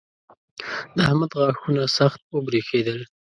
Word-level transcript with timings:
د 0.95 0.97
احمد 1.07 1.31
غاښونه 1.39 1.83
سخت 1.97 2.19
وبرېښېدل. 2.33 2.99